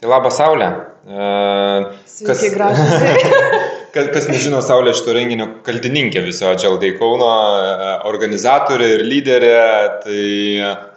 [0.00, 0.72] Tai labą Saulę.
[2.06, 2.80] Sveiki, kas...
[3.94, 9.50] kas, kas nežino Saulė šito renginio kaldininkė viso Atžaldai Kauno e, organizatorė ir lyderė,
[10.04, 10.20] tai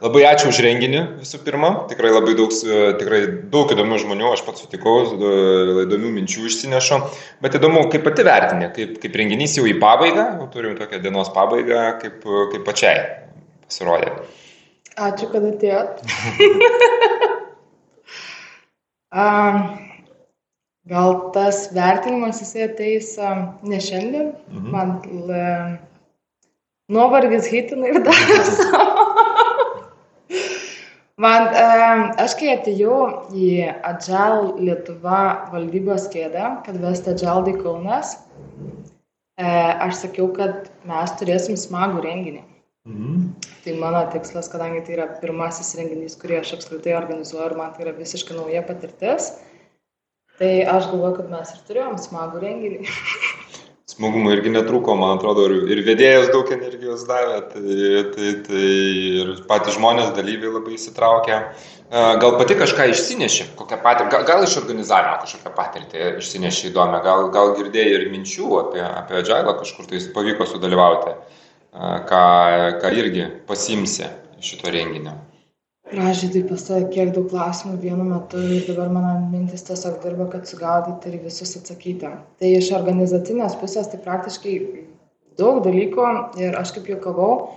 [0.03, 3.21] labai ačiū už renginį visų pirma, tikrai labai daug, e, tikrai
[3.53, 4.95] daug įdomių žmonių, aš pats sutikau,
[5.83, 7.01] įdomių minčių išsinešu,
[7.43, 11.33] bet įdomu, kaip pati vertinė, kaip, kaip renginys jau į pabaigą, jau turim tokią dienos
[11.35, 12.23] pabaigą, kaip,
[12.53, 13.03] kaip pačiai
[13.67, 14.15] pasirodė.
[14.93, 16.03] Ačiū, kad atėjot.
[20.93, 23.13] Gal tas vertinimas jisai ateis
[23.63, 24.71] ne šiandien, mhm.
[24.73, 24.95] man
[25.29, 25.45] le,
[26.91, 29.05] nuovargis hitina ir daro savo.
[31.21, 31.43] Man,
[32.17, 32.95] aš kai atėjau
[33.37, 33.49] į
[33.85, 35.19] Adžal Lietuva
[35.51, 38.15] valdybos kėdę, kad vesti Adžaldai Kaunas,
[39.37, 42.41] e, aš sakiau, kad mes turėsim smagų renginį.
[42.89, 43.31] Mhm.
[43.63, 47.85] Tai mano tikslas, kadangi tai yra pirmasis renginys, kurį aš apskritai organizuoju ir man tai
[47.87, 49.31] yra visiškai nauja patirtis,
[50.39, 52.87] Tai aš galvoju, kad mes ir turėjom smagų renginį.
[53.93, 57.75] Smagumo irgi netrūko, man atrodo, ir, ir vedėjas daug energijos davė, tai,
[58.15, 58.63] tai, tai
[59.19, 61.37] ir patys žmonės, dalyviai labai įsitraukė.
[62.23, 67.27] Gal pati kažką išsinešė, kokią patirtį, gal, gal iš organizavimo kažkokią patirtį išsinešė įdomią, gal,
[67.35, 71.13] gal girdėjai ir minčių apie, apie Agilą kažkur tai pavyko sudalyvauti,
[71.73, 72.23] ką,
[72.81, 74.09] ką irgi pasimsi
[74.43, 75.15] šito renginio.
[75.93, 81.11] Taip pasakė, kiek daug klausimų vienu metu ir dabar mano mintis tiesiog dirba, kad sugaudyti
[81.11, 82.09] ir visus atsakyti.
[82.39, 84.55] Tai iš organizacinės pusės tai praktiškai
[85.37, 86.07] daug dalykų
[86.41, 87.51] ir aš kaip juokavau,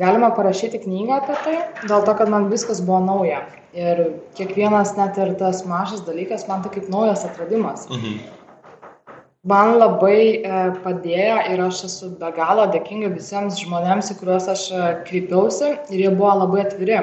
[0.00, 3.42] galima parašyti knygą apie tai, dėl to, kad man viskas buvo nauja.
[3.74, 4.04] Ir
[4.38, 7.88] kiekvienas net ir tas mažas dalykas man tai kaip naujas atradimas.
[7.90, 8.43] Mhm.
[9.44, 14.62] Man labai e, padėjo ir aš esu be galo dėkinga visiems žmonėms, į kuriuos aš
[14.72, 17.02] e, kreipiausi ir jie buvo labai atviri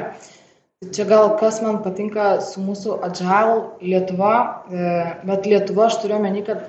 [0.81, 4.33] Čia gal kas man patinka su mūsų Agile Lietuva,
[4.73, 4.88] e,
[5.30, 6.66] bet Lietuva aš turiu omeny, kad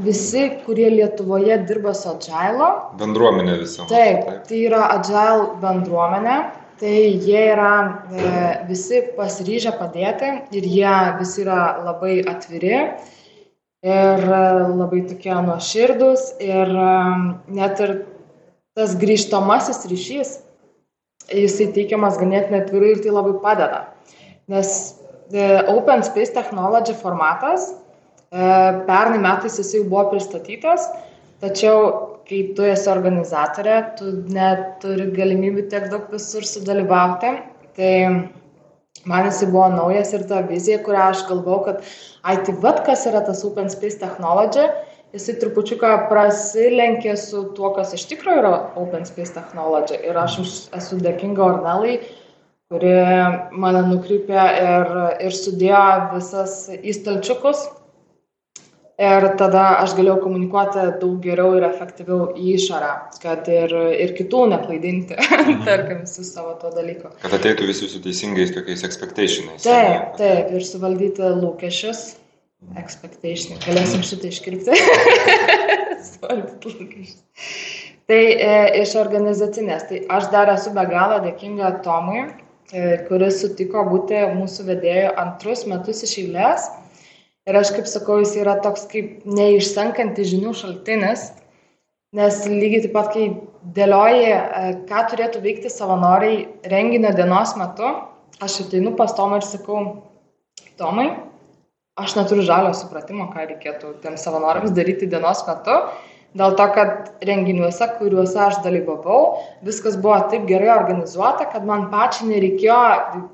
[0.00, 2.72] visi, kurie Lietuvoje dirba su Agile.
[2.96, 3.84] Bendruomenė visa.
[3.92, 6.38] Taip, taip, tai yra Agile bendruomenė,
[6.80, 7.74] tai jie yra
[8.72, 12.86] visi pasiryžę padėti ir jie visi yra labai atviri
[13.82, 14.24] ir
[14.78, 16.94] labai tokie nuoširdus ir e,
[17.58, 17.94] net ir
[18.78, 20.36] tas grįžtamasis ryšys
[21.32, 23.80] jisai teikiamas ganėtinai atvirai ir tai labai padeda.
[24.50, 24.70] Nes
[25.32, 28.42] e, Open Space Technology formatas e,
[28.86, 30.86] pernai metais jisai buvo pristatytas,
[31.42, 31.90] tačiau
[32.28, 37.34] kai tu esi organizatorė, tu neturi galimybių tiek daug visur sudalyvauti.
[37.72, 37.92] Tai
[39.08, 41.84] man jisai buvo naujas ir ta vizija, kurią aš galvau, kad
[42.22, 44.66] ai tai vad kas yra tas Open Space Technology
[45.12, 49.98] jisai trupučiuką prasilenkė su tuo, kas iš tikrųjų yra Open Space Technology.
[50.08, 50.38] Ir aš
[50.72, 51.98] esu dėkinga Ornelai,
[52.72, 52.94] kuri
[53.52, 54.92] mane nukreipė ir,
[55.28, 57.66] ir sudėjo visas įstalčiukus.
[59.02, 62.90] Ir tada aš galėjau komunikuoti daug geriau ir efektyviau į išorę,
[63.22, 65.62] kad ir, ir kitų neklaidinti, mhm.
[65.68, 67.10] tarkim, su savo to dalyko.
[67.24, 69.66] Kad ateitų visi su teisingais tokiais expectationais.
[69.66, 72.12] Taip, taip, ir suvaldyti lūkesčius
[72.78, 73.58] expectation.
[73.66, 74.76] Galėsim šitą iškirpti.
[78.10, 78.52] tai e,
[78.82, 79.86] iš organizacinės.
[79.88, 82.22] Tai aš dar esu be galo dėkinga Tomui,
[82.70, 86.68] e, kuris sutiko būti mūsų vedėjų antrus metus iš eilės.
[87.50, 91.24] Ir aš kaip sakau, jis yra toks kaip neišsenkantis žinių šaltinis,
[92.14, 93.24] nes lygiai taip pat, kai
[93.78, 97.90] dėlioji, e, ką turėtų veikti savanoriai renginio dienos metu,
[98.38, 99.82] aš ateinu pas Tomą ir sakau,
[100.78, 101.08] Tomai,
[101.98, 105.80] aš neturiu žalio supratimo, ką reikėtų tiems savanoriams daryti dienos metu.
[106.32, 109.18] Dėl to, kad renginiuose, kuriuose aš dalyvavau,
[109.66, 112.78] viskas buvo taip gerai organizuota, kad man pačiai nereikėjo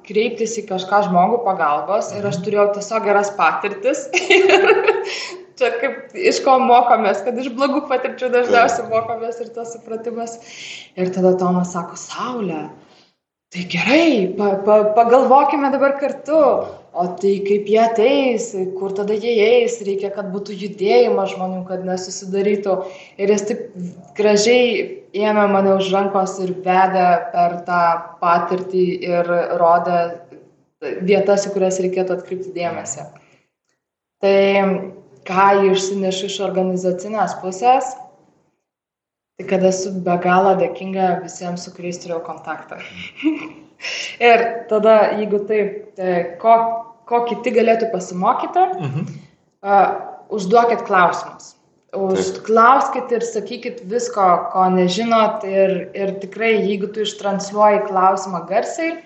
[0.08, 4.08] kreiptis į kažką žmogų pagalbos ir aš turėjau tiesiog geras patirtis.
[5.58, 10.36] Čia kaip iš ko mokomės, kad iš blogų patirčių dažniausiai mokomės ir tas supratimas.
[10.98, 12.64] Ir tada Tomas sako, Saulė,
[13.48, 16.40] tai gerai, pa, pa, pagalvokime dabar kartu,
[16.92, 21.86] o tai kaip jie ateis, kur tada jie eis, reikia, kad būtų judėjimas žmonių, kad
[21.88, 22.74] nesusidarytų.
[23.16, 23.62] Ir jis taip
[24.18, 27.82] gražiai ėmė mane už rankos ir vedė per tą
[28.20, 29.32] patirtį ir
[29.62, 30.00] rodė
[31.00, 33.06] vietas, į kurias reikėtų atkreipti dėmesį.
[34.22, 34.36] Tai
[35.28, 37.94] ką išsinešu iš organizacinės pusės,
[39.38, 42.80] tai kad esu be galo dėkinga visiems, su kuriais turėjau kontaktą.
[44.30, 46.56] ir tada, jeigu taip, tai ko,
[47.06, 49.12] ko kiti galėtų pasimokyti, mhm.
[49.62, 49.86] uh,
[50.34, 51.54] užduokit klausimus.
[51.94, 58.98] Užklauskit ir sakykit visko, ko nežinot ir, ir tikrai, jeigu tu ištransliuoji klausimą garsiai,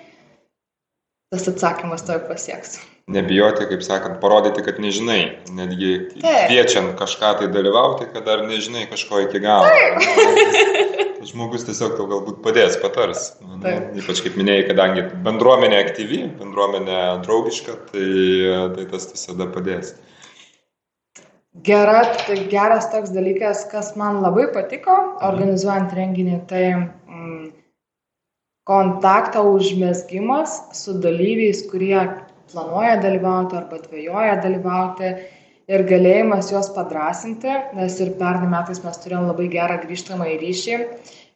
[1.31, 2.81] tas atsakymas toj pasieks.
[3.11, 5.23] Nebijoti, kaip sakant, parodyti, kad nežinai,
[5.55, 6.47] netgi Taip.
[6.51, 9.71] kviečiant kažką tai dalyvauti, kad dar nežinai kažko iki galo.
[11.29, 13.33] Žmogus tiesiog tau galbūt padės, patars.
[13.43, 13.93] Nu, Taip.
[13.99, 18.09] ypač kaip minėjai, kadangi bendruomenė aktyvi, bendruomenė draugiška, tai,
[18.77, 19.95] tai tas visada padės.
[21.63, 27.51] Gera, tai geras toks dalykas, kas man labai patiko organizuojant renginį, tai mm,
[28.65, 31.99] kontakto užmėsgymas su dalyviais, kurie
[32.51, 35.15] planuoja dalyvauti arba dvėjoja dalyvauti
[35.73, 40.79] ir galėjimas juos padrasinti, nes ir pernai metais mes turėjom labai gerą grįžtamą į ryšį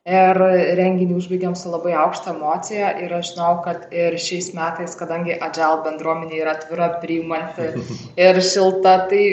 [0.07, 0.41] ir
[0.79, 5.83] renginį užbaigėm su labai aukšta emocija ir aš žinau, kad ir šiais metais, kadangi Agile
[5.87, 7.73] bendruomenė yra atvira, priimanti
[8.29, 9.25] ir šilta, tai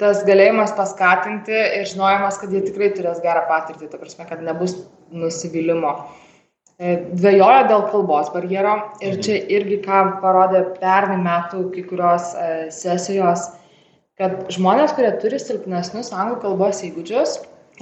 [0.00, 4.78] tas galėjimas paskatinti ir žinojimas, kad jie tikrai turės gerą patirtį, ta prasme, kad nebus
[5.12, 5.92] nusivylimų.
[6.78, 13.48] Dvėjoja dėl kalbos barjero ir čia irgi, ką parodė pernai metų kai kurios e, sesijos,
[14.18, 17.32] kad žmonės, kurie turi silpnesnius anglų kalbos įgūdžius,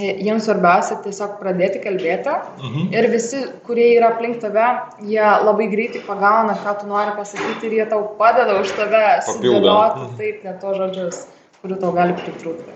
[0.01, 2.89] e, jiems svarbiausia tiesiog pradėti kalbėti Mhm.
[2.97, 4.65] ir visi, kurie yra aplink tave,
[5.05, 10.07] jie labai greitai pagauna, ką tu nori pasakyti ir jie tau padeda už tave sudėlioti
[10.07, 10.17] Mhm.
[10.17, 11.27] taip net to žodžius,
[11.61, 12.76] kurių tau gali pritrūkti.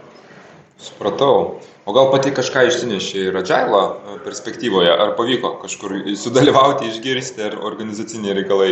[0.81, 1.61] Supratau.
[1.85, 3.81] O gal pati kažką išsinešė ir Agile
[4.25, 8.71] perspektyvoje, ar pavyko kažkur sudalyvauti, išgirsti, ar organizaciniai reikalai,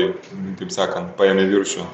[0.61, 1.85] taip sakant, paėmė viršų?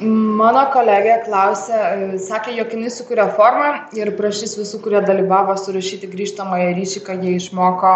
[0.00, 6.10] Mano kolegė klausė, e, sakė, jog jinai sukūrė formą ir prašys visų, kurie dalyvavo, surašyti
[6.12, 7.94] grįžtamąją ryšį, ką jie išmoko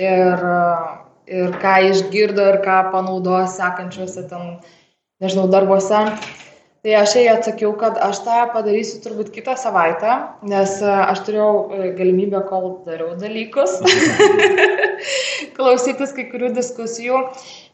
[0.00, 0.62] ir, e,
[1.42, 4.56] ir ką išgirdo ir ką panaudos sekančiuose ten,
[5.20, 6.06] nežinau, darbuose.
[6.84, 11.52] Tai aš jai atsakiau, kad aš tą padarysiu turbūt kitą savaitę, nes e, aš turėjau
[11.72, 13.78] e, galimybę, kol dariau dalykus,
[15.56, 17.22] klausytis kai kurių diskusijų.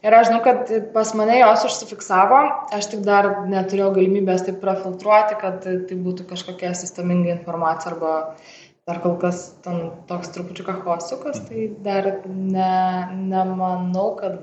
[0.07, 2.39] Ir aš žinau, kad pas mane jos užsifiksavo,
[2.79, 8.15] aš tik dar neturėjau galimybės taip prafiltruoti, kad tai būtų kažkokia sisteminga informacija arba
[8.87, 12.71] dar kol kas ten toks trupučiuką chaosukas, tai dar ne,
[13.27, 14.39] nemanau, kad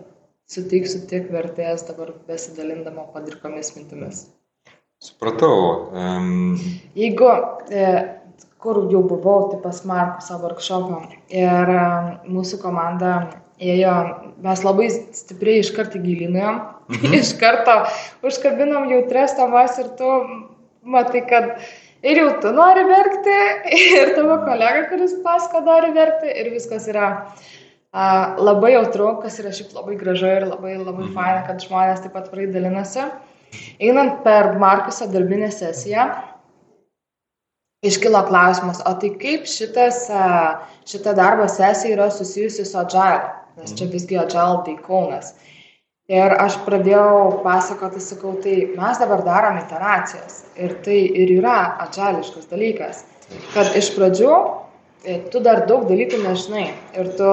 [0.53, 4.27] suteiksiu tiek vertės dabar besidalindama padirkomis mintimis.
[4.99, 5.91] Supratau.
[5.95, 6.57] Um,
[6.99, 7.29] Jeigu,
[7.71, 7.83] e,
[8.59, 11.85] kur jau buvau, tai pas Markusą workshopą ir e,
[12.27, 13.13] mūsų komanda
[13.63, 13.95] ėjo,
[14.43, 16.59] mes labai stipriai iš karto gilinėjom,
[16.91, 17.15] mhm.
[17.21, 17.77] iš karto
[18.27, 20.11] užkabinom jautres temas ir tu
[20.83, 21.55] matai, kad
[22.03, 23.39] ir jau tu nori verkti,
[24.01, 27.09] ir tavo kolega, kuris pasko, nori verkti ir viskas yra
[27.95, 31.15] a, labai jautru, kas yra šiaip labai gražu ir labai, labai mhm.
[31.15, 33.07] faina, kad žmonės taip pat praeidė dalinasi.
[33.81, 36.09] Einant per Markuso darbinę sesiją,
[37.87, 40.07] iškilo klausimas, o tai kaip šitas,
[40.89, 43.21] šita darbo sesija yra susijusi su Agile,
[43.61, 45.35] nes čia visgi Agile tai Kaunas.
[46.09, 50.41] Ir aš pradėjau pasakoti, sakau, tai mes dabar darom iteracijas.
[50.57, 53.03] Ir tai ir yra Agiliškas dalykas,
[53.53, 54.33] kad iš pradžių
[55.05, 56.71] e, tu dar daug dalykų nežinai.
[56.97, 57.29] Ir tu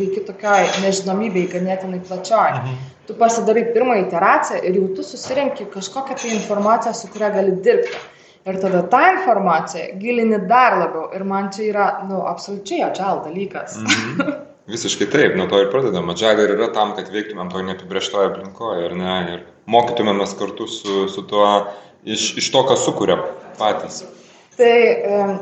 [0.00, 2.60] veiki tokioj nežinomybėj ganėtinai plačioj.
[2.62, 7.56] Mhm tu pasidarai pirmą iteraciją ir jau tu susirenki kažkokią tai informaciją, su kuria gali
[7.66, 8.02] dirbti.
[8.46, 11.08] Ir tada tą informaciją gilini dar labiau.
[11.16, 13.80] Ir man čia yra, nu, absoliučiai agile dalykas.
[13.82, 14.36] Mhm.
[14.70, 16.10] Visiškai taip, nuo to ir pradedam.
[16.10, 19.16] Agile ir yra tam, kad veiktumėm toj neapibrieštoje aplinkoje, ar ne?
[19.34, 21.46] Ir mokytumėmės kartu su, su tuo,
[22.02, 23.22] iš, iš to, ką sukūrėm
[23.60, 24.02] patys.
[24.58, 24.74] Tai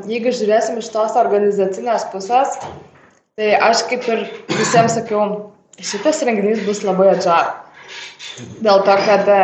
[0.09, 2.57] jeigu žiūrėsim iš tos organizacinės pusės,
[3.39, 7.64] tai aš kaip ir visiems sakiau, šitas renginys bus labai agile.
[8.63, 9.39] Dėl to, kad e,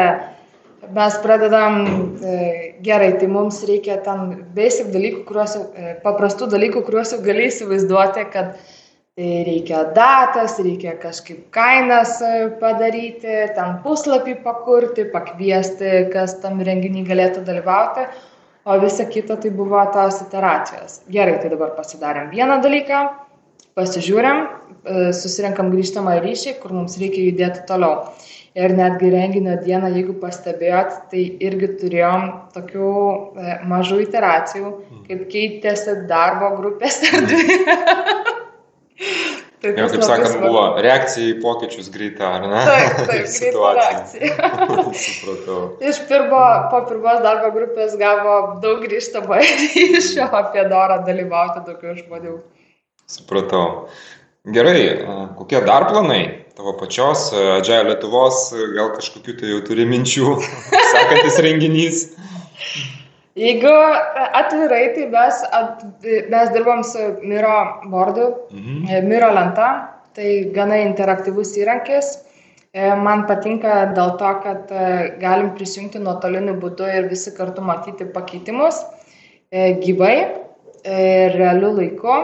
[0.96, 2.36] mes pradedam e,
[2.84, 8.26] gerai, tai mums reikia ten basic dalykų, kuriuos, e, paprastų dalykų, kuriuos jau gali įsivaizduoti,
[8.34, 8.56] kad
[9.20, 12.18] tai reikia datas, reikia kažkaip kainas
[12.62, 18.08] padaryti, ten puslapį pakurti, pakviesti, kas tam renginį galėtų dalyvauti,
[18.66, 21.02] o visa kita tai buvo tos iteracijos.
[21.12, 23.04] Gerai, tai dabar pasidarėm vieną dalyką,
[23.78, 24.44] pasižiūrėm,
[25.16, 28.12] susirinkam grįžtamą ryšį, kur mums reikia judėti toliau.
[28.52, 34.72] Ir netgi renginio dieną, jeigu pastebėjot, tai irgi turėjom tokių e, mažų iteracijų,
[35.08, 37.56] kaip keitėsi darbo grupės erdvė.
[39.64, 40.50] tai Jau, kaip sakant, svarbu.
[40.50, 42.66] buvo reakcija į pokyčius greita, ar ne?
[42.68, 44.52] Taip, taip, greita reakcija.
[45.06, 45.62] Supratau.
[45.94, 52.42] Iš pirmo, po pirmos darbo grupės gavo daug grįžtamo ryšio apie norą dalyvauti daugiau žmonių.
[53.12, 53.66] Supratau.
[54.56, 55.04] Gerai,
[55.38, 56.42] kokie dar planai?
[56.62, 60.34] tavo pačios, Adžiai Lietuvos, gal kažkokių tai jau turi minčių,
[60.94, 62.02] sekantis renginys?
[63.40, 63.72] Jeigu
[64.38, 67.56] atvirai, tai mes, at, mes dirbam su Miro
[67.90, 69.08] bordu, mhm.
[69.08, 69.70] Miro lenta,
[70.18, 72.18] tai gana interaktyvus įrankis.
[72.76, 74.70] Man patinka dėl to, kad
[75.20, 78.78] galim prisijungti nuotoliniu būdu ir visi kartu matyti pakeitimus
[79.52, 80.14] gyvai
[80.88, 82.16] ir realiu laiku.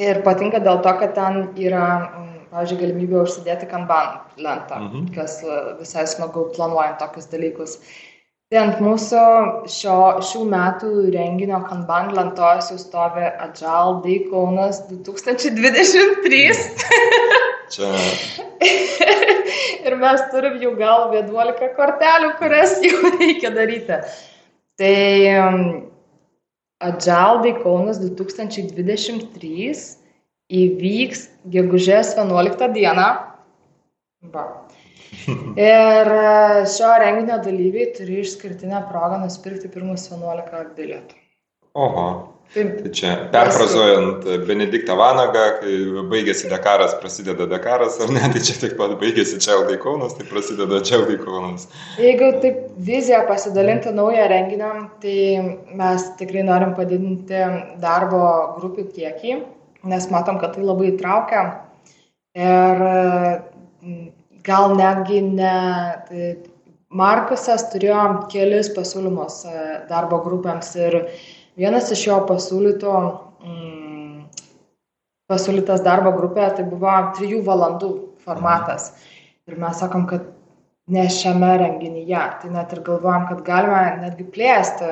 [0.00, 1.86] Ir patinka dėl to, kad ten yra,
[2.52, 5.10] pavyzdžiui, galimybė užsidėti kanban lentą, mhm.
[5.12, 5.42] kas
[5.80, 7.76] visai smagu planuojant tokius dalykus.
[8.52, 9.20] Tai ant mūsų
[9.72, 16.42] šio, šių metų renginio kanban lentos jau stovi Agile Day Kaunas 2023.
[17.72, 17.92] Čia.
[19.88, 24.00] ir mes turim jau gal 11 kortelių, kurias jau reikia daryti.
[24.80, 24.96] Tai
[26.82, 29.72] Day Kaunas 2023
[30.52, 33.08] įvyks gegužės 11 dieną.
[34.34, 34.44] Va.
[35.60, 41.21] Ir e, šio renginio dalyviai turi išskirtinę progą nusipirkti pirmus 11 bilietų.
[41.74, 42.32] Oho.
[42.52, 42.72] Taip.
[42.82, 45.76] Tai čia perfrazuojant Benediktą Vanagą, kai
[46.10, 50.82] baigėsi Dakaras, prasideda Dakaras, ar ne, tai čia taip pat baigėsi Čiaudai Kaunas, tai prasideda
[50.84, 51.64] Čiaudai Kaunas.
[51.96, 55.16] Jeigu taip viziją pasidalinti naują renginį, tai
[55.80, 57.40] mes tikrai norim padidinti
[57.80, 58.20] darbo
[58.58, 59.40] grupių kiekį,
[59.88, 61.46] nes matom, kad tai labai įtraukia.
[62.36, 62.86] Ir
[64.44, 65.58] gal netgi ne.
[66.08, 66.32] Tai
[66.92, 70.96] Markusas turėjo kelis pasiūlymus e, darbo grupėms ir
[71.58, 72.92] vienas iš jo pasiūlytų,
[73.46, 74.20] mm,
[75.30, 77.90] pasiūlytas darbo grupė tai buvo trijų valandų
[78.24, 78.92] formatas.
[79.48, 80.28] Ir mes sakom, kad
[80.92, 84.90] ne šiame renginyje, tai net ir galvojam, kad galime netgi plėsti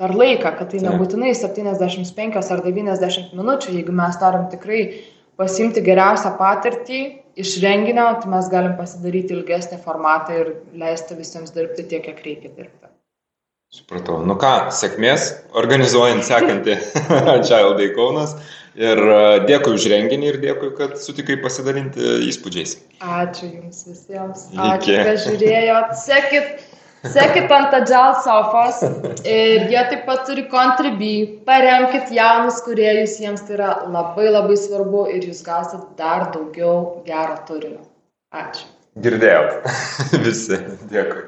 [0.00, 4.82] per laiką, kad tai nebūtinai 75 ar 90 minučių, jeigu mes norim tikrai
[5.40, 7.00] pasimti geriausią patirtį
[7.40, 12.52] iš renginio, tai mes galim pasidaryti ilgesnį formatą ir leisti visiems dirbti tiek, kiek reikia
[12.56, 12.88] dirbti.
[13.70, 14.16] Supratau.
[14.26, 16.74] Nu ką, sėkmės organizuojant sekantį
[17.46, 18.34] Child Day Kaunas.
[18.80, 22.76] Ir e, dėkui už renginį ir dėkui, kad sutikai pasidalinti įspūdžiais.
[23.02, 24.44] Ačiū Jums visiems.
[24.54, 25.94] Ačiū, kad žiūrėjot.
[26.02, 26.66] Sekit
[27.00, 28.82] Sekit ant Agile sofos
[29.24, 35.06] ir jie taip pat turi Contribui, paremkit jaunus kuriejus, jiems tai yra labai labai svarbu
[35.14, 37.80] ir jūs gausit dar daugiau gero turinio.
[38.36, 38.68] Ačiū.
[39.00, 39.70] Girdėjot
[40.26, 40.60] visi,
[40.92, 41.24] dėkui.